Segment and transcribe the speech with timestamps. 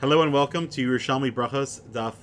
[0.00, 2.14] Hello and welcome to Yerushalmi Brachos Daf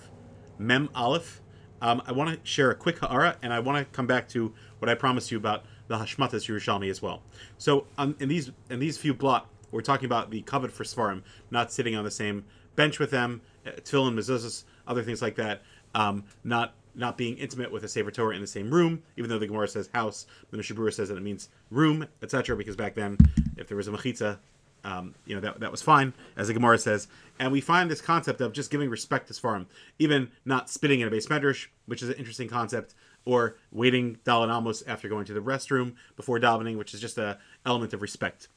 [0.57, 1.41] Mem Aleph.
[1.79, 4.51] Um, I want to share a quick ha'ara, and I want to come back to
[4.79, 7.21] what I promised you about the Hashmatas Yerushalmi as well.
[7.59, 11.21] So, um, in these in these few blot, we're talking about the kavod for Seforim,
[11.51, 12.45] not sitting on the same
[12.75, 15.61] bench with them, uh, tefillin, mezuzahs, other things like that,
[15.93, 19.37] um, not not being intimate with a Sefer Torah in the same room, even though
[19.37, 22.57] the Gemara says house, the Mishnah Berurah says that it means room, etc.
[22.57, 23.19] Because back then,
[23.55, 24.39] if there was a mechitza,
[24.83, 27.07] um, you know that that was fine, as the Gemara says.
[27.39, 29.67] And we find this concept of just giving respect to Seforim,
[29.99, 34.55] even not spitting in a beis medrash, which is an interesting concept, or waiting Daled
[34.55, 38.47] Amos after going to the restroom before davening, which is just a element of respect.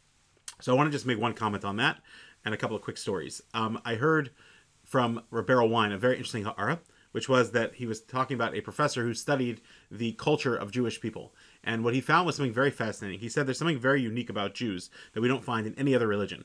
[0.61, 2.01] So I want to just make one comment on that
[2.45, 3.43] and a couple of quick stories.
[3.55, 4.31] Um, I heard
[4.85, 6.81] from Rav Berel Wein a very interesting ha'ara,
[7.13, 11.01] which was that he was talking about a professor who studied the culture of Jewish
[11.01, 11.35] people.
[11.63, 13.21] And what he found was something very fascinating.
[13.21, 16.07] He said there's something very unique about Jews that we don't find in any other
[16.07, 16.45] religion.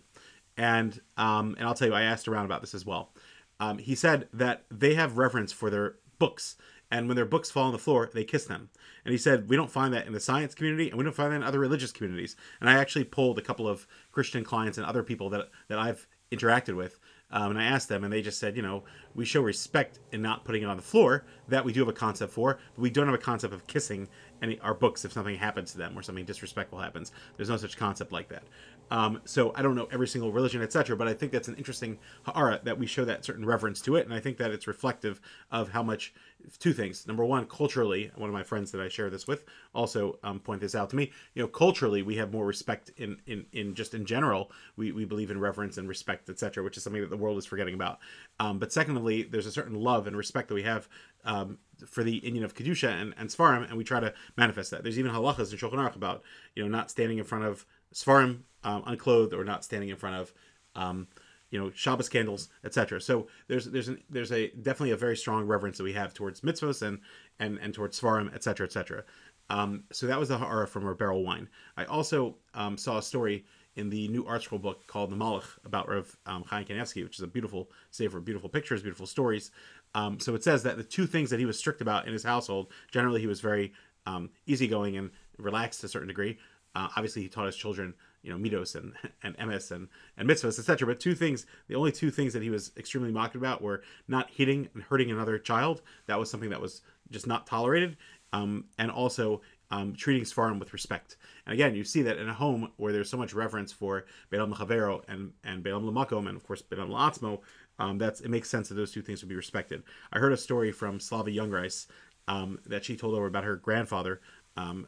[0.57, 3.11] And um, and I'll tell you, I asked around about this as well.
[3.59, 6.57] Um, he said that they have reverence for their books,
[6.91, 8.69] and when their books fall on the floor, they kiss them.
[9.03, 11.31] And he said we don't find that in the science community, and we don't find
[11.31, 12.35] that in other religious communities.
[12.59, 16.07] And I actually pulled a couple of Christian clients and other people that that I've
[16.31, 16.99] interacted with
[17.31, 18.83] um, and I asked them, and they just said, you know,
[19.15, 21.25] we show respect in not putting it on the floor.
[21.47, 24.07] That we do have a concept for, but we don't have a concept of kissing
[24.41, 27.11] any our books if something happens to them or something disrespectful happens.
[27.35, 28.43] There's no such concept like that.
[28.91, 30.95] Um, so I don't know every single religion, etc.
[30.95, 34.05] But I think that's an interesting ha'ara that we show that certain reverence to it,
[34.05, 36.13] and I think that it's reflective of how much
[36.59, 37.07] two things.
[37.07, 40.61] Number one, culturally, one of my friends that I share this with also um, point
[40.61, 41.11] this out to me.
[41.33, 44.51] You know, culturally, we have more respect in in, in just in general.
[44.75, 47.45] We, we believe in reverence and respect, etc., which is something that the world is
[47.45, 47.99] forgetting about.
[48.39, 50.87] Um, but secondly, there's a certain love and respect that we have
[51.25, 54.83] um, for the inyan of Kedusha and, and Seforim, and we try to manifest that.
[54.83, 56.23] There's even halachas in Shulchan Aruch about,
[56.55, 60.17] you know, not standing in front of Seforim um, unclothed or not standing in front
[60.17, 60.33] of,
[60.75, 61.07] um,
[61.51, 62.99] you know, Shabbos candles, etc.
[62.99, 66.41] So there's there's an, there's a definitely a very strong reverence that we have towards
[66.41, 66.99] mitzvahs and
[67.39, 69.03] and and towards Seforim, etc., etc.
[69.49, 71.47] Um, so that was the ha'ara from Rav Berel Wein.
[71.77, 75.87] I also um, saw a story in the new ArtScroll book called The Malach about
[75.87, 79.51] Rav um, Chaim Kanievsky, which is a beautiful sefer, beautiful pictures, beautiful stories.
[79.93, 82.23] Um, so it says that the two things that he was strict about in his
[82.23, 83.73] household, generally he was very
[84.07, 86.37] um, easygoing and relaxed to a certain degree.
[86.73, 87.93] Uh, obviously, he taught his children,
[88.25, 88.93] you know, midos and
[89.23, 89.87] and emes and
[90.17, 90.87] and mitzvahs, etc.
[90.87, 94.29] But two things, the only two things that he was extremely makpid about were not
[94.31, 95.81] hitting and hurting another child.
[96.07, 96.81] That was something that was
[97.11, 97.97] just not tolerated,
[98.33, 99.41] um, and also
[99.71, 101.17] um, treating Seforim with respect.
[101.45, 104.53] And again, you see that in a home where there's so much reverence for Beilam
[104.53, 107.39] Lechavero and and Beilam Lamakom, and of course Beilam La'atzmo,
[107.79, 109.83] um, that's it makes sense that those two things would be respected.
[110.11, 111.87] I heard a story from Slovie Jungreis
[112.27, 114.21] um, that she told over about her grandfather,
[114.57, 114.87] um,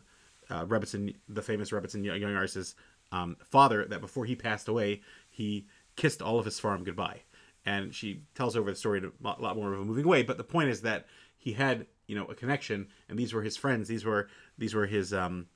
[0.50, 2.76] uh, the famous Rebbitzin Jungreis's
[3.12, 7.22] um, father, that before he passed away, he kissed all of his seforim goodbye.
[7.66, 10.24] And she tells over the story in a lot, more of a moving way.
[10.24, 11.06] But the point is that
[11.38, 13.88] he had, you know, a connection, and these were his friends.
[13.88, 15.48] These were these were his um,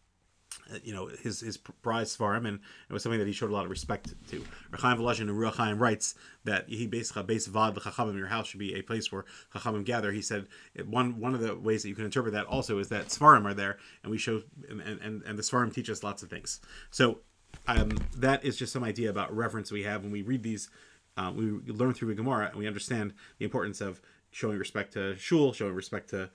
[0.84, 2.59] you know his his prize for him, and
[2.90, 4.44] it was something that he showed a lot of respect to.
[4.72, 8.17] Reb Chaim Volozhin and Ruach writes that he basically beis vaad chachamim.
[8.17, 10.11] Your house should be a place where chachamim gather.
[10.11, 10.47] He said
[10.85, 13.53] one one of the ways that you can interpret that also is that seforim are
[13.53, 16.59] there, and we show and and, and the seforim teach us lots of things.
[16.90, 17.19] So
[17.67, 20.69] um, that is just some idea about reverence we have when we read these.
[21.17, 24.01] Uh, we learn through a Gemara and we understand the importance of
[24.31, 26.29] showing respect to shul, showing respect to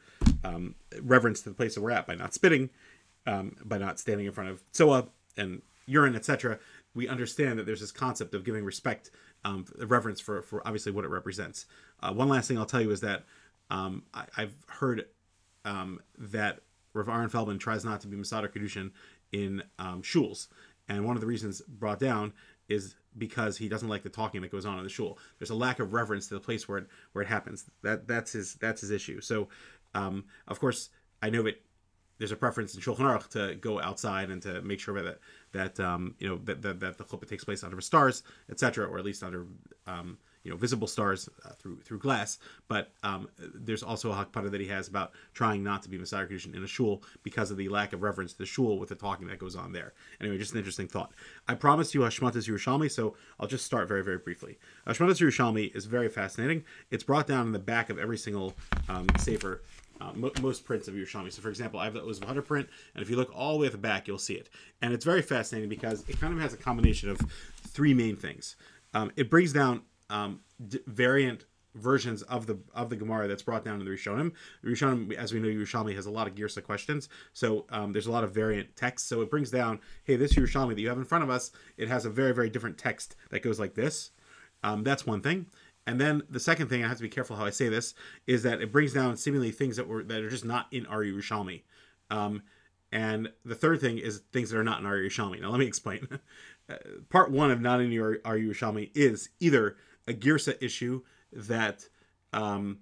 [0.45, 2.71] um, reverence to the place that we're at by not spitting,
[3.27, 6.59] um, by not standing in front of tzoa and urine, etc.
[6.95, 9.11] We understand that there's this concept of giving respect,
[9.45, 11.67] um, reverence for, for obviously what it represents.
[12.03, 13.25] Uh, one last thing I'll tell you is that
[13.71, 15.07] um, I, have heard
[15.65, 16.61] um, that
[16.93, 18.93] Rav Aaron Feldman tries not to be Mesader Kiddushin
[19.33, 20.49] in um, shuls.
[20.89, 22.33] And one of the reasons brought down
[22.69, 25.19] is because he doesn't like the talking that goes on in the shul.
[25.39, 27.65] There's a lack of reverence to the place where it where it happens.
[27.83, 29.21] That that's his that's his issue.
[29.21, 29.49] So,
[29.95, 30.91] um, of course,
[31.23, 31.63] I know that
[32.19, 35.19] there's a preference in Shulchan Aruch to go outside and to make sure that
[35.53, 38.99] that um, you know that, that, that the chuppah takes place under stars, etc., or
[38.99, 39.47] at least under
[39.87, 42.39] um, you know visible stars uh, through through glass.
[42.69, 46.31] But um, there's also a hakpada that he has about trying not to be Mesader
[46.31, 48.95] Kiddushin in a shul because of the lack of reverence to the shul with the
[48.95, 49.93] talking that goes on there.
[50.21, 51.13] Anyway, just an interesting thought.
[51.49, 54.57] I promised you Hashmatas Yerushalmi, so I'll just start very very briefly.
[54.87, 56.63] Hashmatas Yerushalmi is very fascinating.
[56.93, 58.55] It's brought down in the back of every single
[58.89, 59.63] um, sefer
[60.01, 61.33] uh, mo- most prints of Yerushalmi.
[61.33, 63.59] So, for example, I have the Oz V'Hadar print, and if you look all the
[63.61, 64.49] way at the back, you'll see it.
[64.81, 67.21] And it's very fascinating because it kind of has a combination of
[67.67, 68.57] three main things.
[68.95, 71.45] Um, it brings down um, d- variant
[71.75, 74.33] versions of the of the Gemara that's brought down in the Rishonim.
[74.65, 78.13] Rishonim, as we know, Yerushalmi has a lot of Girsa questions, so um, there's a
[78.13, 79.09] lot of variant text.
[79.09, 81.89] So it brings down, hey, this Yerushalmi that you have in front of us, it
[81.89, 84.11] has a very very different text that goes like this.
[84.63, 85.47] Um, that's one thing.
[85.87, 87.95] And then the second thing I have to be careful how I say this
[88.27, 91.03] is that it brings down seemingly things that were that are just not in our
[91.03, 91.63] Yerushalmi.
[92.11, 92.43] Um,
[92.91, 95.41] and the third thing is things that are not in our Yerushalmi.
[95.41, 96.09] Now let me explain.
[96.69, 96.77] Uh,
[97.11, 99.77] part one of not in your our Yerushalmi is either
[100.07, 101.89] a Girsa issue that
[102.33, 102.79] um,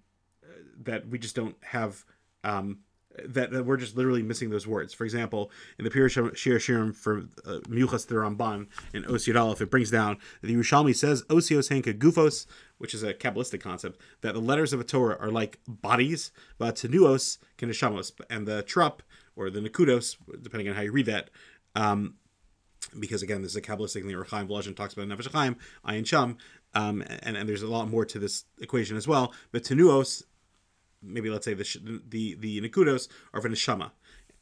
[0.83, 2.05] that we just don't have
[2.43, 2.81] um,
[3.25, 4.93] that, that, we're just literally missing those words.
[4.93, 9.61] For example, in the Pirush Shir Shirim for uh, Miuchas the Ramban in Osir Aleph,
[9.61, 12.47] it brings down the Yerushalmi says Osios Henka Gufos,
[12.79, 16.77] which is a Kabbalistic concept, that the letters of a Torah are like bodies, but
[16.77, 19.03] Tenuos Keneshamos, and the Trup
[19.37, 21.31] or the Nakudos, depending on how you read that.
[21.75, 22.15] Um,
[22.99, 24.17] because again, this is a Kabbalistic thing.
[24.17, 25.57] Reb Chaim Volozhin talks about Nefesh Chaim,
[25.87, 26.37] Ayin Sham,
[26.75, 29.33] um, and, and there's a lot more to this equation as well.
[29.53, 30.25] But Tenuos
[31.05, 33.91] maybe let's say the the the nekudos are for neshama,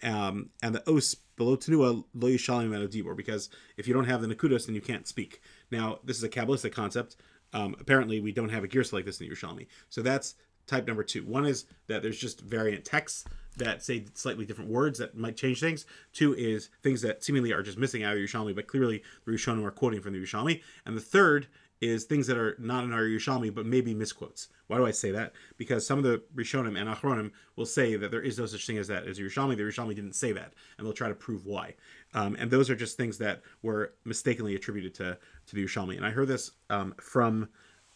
[0.03, 4.29] um, and the os below tenua lo yishalim dibor because if you don't have the
[4.29, 5.41] nekudos, then you can't speak.
[5.71, 7.17] Now this is a kabbalistic concept.
[7.53, 9.67] Um, apparently, we don't have a girsa like this in Yerushalmi.
[9.91, 10.37] So that's
[10.67, 11.25] type number two.
[11.25, 13.25] One is that there's just variant texts
[13.59, 15.85] that say slightly different words that might change things.
[16.15, 19.67] Two is things that seemingly are just missing out of Yerushalmi, but clearly the Rishonim
[19.67, 20.63] are quoting from the Yerushalmi.
[20.87, 21.49] And the third
[21.83, 24.49] is things that are not in our Yerushalmi, but maybe misquotes.
[24.69, 25.33] Why do I say that?
[25.57, 28.79] Because some of the Rishonim and Achronim will say that there is no such thing
[28.79, 29.57] as that as Yerushalmi.
[29.57, 31.75] The Yerushalmi didn't say that, and they'll try to prove why.
[32.15, 35.97] Um, and those are just things that were mistakenly attributed to to the Yerushalmi.
[35.97, 37.49] And I heard this um, from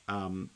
[0.08, 0.50] um,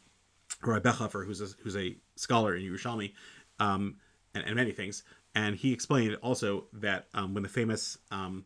[0.62, 3.12] Rabbi Bechhofer, who's a, who's a scholar in Yerushalmi,
[3.60, 3.96] um,
[4.34, 5.04] and, and, many things.
[5.34, 8.44] And he explained also that um, when the famous um,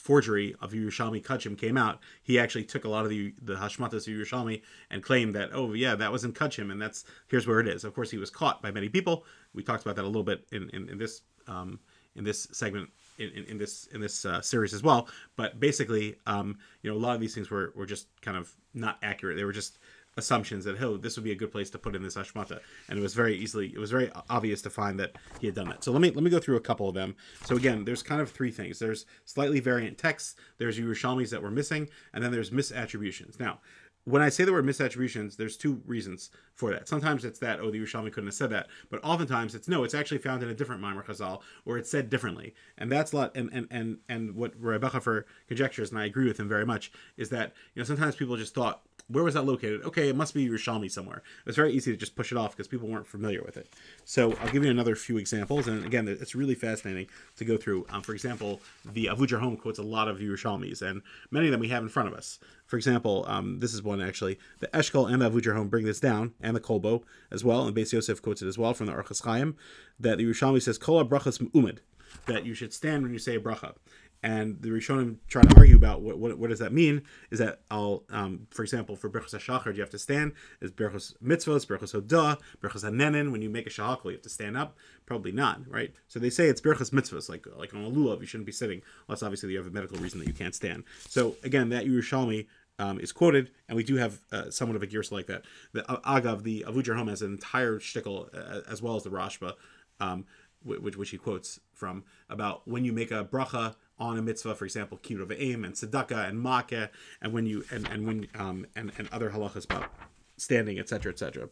[0.00, 4.08] forgery of Yerushalmi Kodashim came out, he actually took a lot of the the Hashmatas
[4.08, 7.60] of Yerushalmi and claimed that, oh yeah, that was in Kodashim, and that's here's where
[7.60, 7.84] it is.
[7.84, 9.24] Of course, he was caught by many people.
[9.54, 11.78] We talked about that a little bit in in, in this um,
[12.16, 12.88] in this segment
[13.18, 15.08] in, in, this in this uh, series as well.
[15.36, 18.50] But basically, um, you know, a lot of these things were were just kind of
[18.72, 19.36] not accurate.
[19.36, 19.78] They were just
[20.16, 22.58] assumptions that oh this would be a good place to put in this ashmata
[22.88, 25.68] and it was very easily it was very obvious to find that he had done
[25.68, 25.84] that.
[25.84, 27.14] So let me let me go through a couple of them.
[27.44, 28.78] So again there's kind of three things.
[28.78, 30.34] There's slightly variant texts.
[30.58, 31.88] There's Yerushalmis that were missing.
[32.12, 33.38] And then there's misattributions.
[33.38, 33.60] Now
[34.04, 36.88] when I say the word misattributions, there's two reasons for that.
[36.88, 38.68] Sometimes it's that, oh, the Yerushalmi couldn't have said that.
[38.90, 42.10] But oftentimes it's no, it's actually found in a different Maimer Chazal, or it's said
[42.10, 42.54] differently.
[42.78, 46.26] And that's a lot, and, and, and, and what Reb Bechhofer conjectures, and I agree
[46.26, 49.42] with him very much, is that, you know, sometimes people just thought, where was that
[49.42, 49.82] located?
[49.82, 51.22] Okay, it must be Yerushalmi somewhere.
[51.44, 53.68] It's very easy to just push it off because people weren't familiar with it.
[54.04, 57.86] So I'll give you another few examples, and again, it's really fascinating to go through.
[57.90, 61.68] Um, for example, the Abudarham quotes a lot of Yerushalmis, and many of them we
[61.68, 62.38] have in front of us.
[62.66, 64.38] For example, um, this is one actually.
[64.60, 67.92] The Eshkol and the Abudarham bring this down, and the Kolbo as well, and Beis
[67.92, 69.56] Yosef quotes it as well from the Orchos Chaim,
[69.98, 71.78] that the Yerushalmi says, Kol brachas umid,
[72.26, 73.74] that you should stand when you say a bracha
[74.22, 77.02] and the Rishonim try to argue about what, what, what does that mean.
[77.30, 80.32] Is that I'll, um, for example, for Berchos HaShachar, you have to stand.
[80.60, 84.28] Is Berchos Mitzvos, Berchos Hodah, Berchos HaNenin, when you make a Shehakol, you have to
[84.28, 84.76] stand up?
[85.06, 85.92] Probably not, right?
[86.08, 88.82] So they say it's Berchos Mitzvos, like like on a Lulav, you shouldn't be sitting,
[89.08, 90.84] unless obviously you have a medical reason that you can't stand.
[91.08, 92.46] So again, that Yerushalmi
[92.80, 95.44] um, is quoted, and we do have uh, somewhat of a girsa like that.
[95.72, 99.52] The uh, Agav, the Avujar has an entire shtickle, uh, as well as the Rashba,
[100.00, 100.24] um,
[100.64, 104.64] which, which he quotes from, about when you make a bracha on a mitzvah, for
[104.64, 106.88] example, kiruv aim and tzedakah and makeh,
[107.20, 109.92] and when you and and when um and and other halachas about
[110.38, 111.50] standing, etc., etc.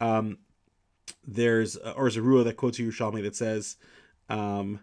[0.00, 0.38] Um,
[1.24, 3.76] there's uh, or Zarua that quotes Yerushalmi that says
[4.28, 4.80] um,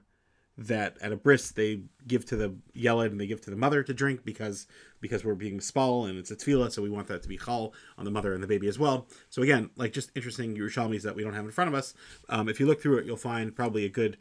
[0.58, 3.84] that at a bris they give to the yelad and they give to the mother
[3.84, 4.68] to drink because
[5.00, 7.74] because we're being spal and it's a tefillah, so we want that to be chal
[7.98, 9.08] on the mother and the baby as well.
[9.30, 11.94] So again, like just interesting Yerushalmis that we don't have in front of us.
[12.30, 14.18] Um, if you look through it, you'll find probably a good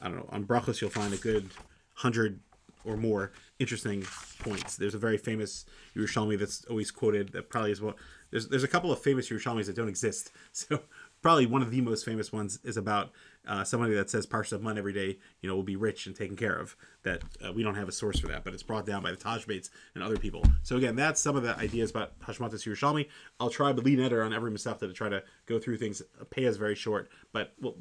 [0.00, 1.50] I don't know on brachos you'll find a good
[1.94, 2.40] hundred
[2.84, 4.04] or more interesting
[4.40, 4.76] points.
[4.76, 5.64] There's a very famous
[5.96, 7.96] Yerushalmi that's always quoted that probably is what
[8.30, 10.30] there's there's a couple of famous Yerushalmis that don't exist.
[10.52, 10.82] So
[11.22, 13.12] probably one of the most famous ones is about
[13.46, 16.14] uh, somebody that says Parsha of Mun every day, you know, will be rich and
[16.14, 16.76] taken care of.
[17.02, 19.16] That uh, we don't have a source for that, but it's brought down by the
[19.16, 20.44] Taj Bates and other people.
[20.62, 23.08] So again, that's some of the ideas about Hashmatas Yerushalmi.
[23.40, 26.02] I'll try to lead Eder on every Masefta to try to go through things.
[26.30, 27.76] Peah is very short, but we'll,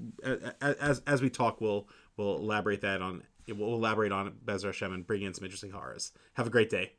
[0.62, 1.88] as as we talk, we'll
[2.18, 6.12] we'll elaborate that on we'll elaborate on Bezer Hashem, and bring in some interesting ha'aros.
[6.34, 6.94] Have a great day.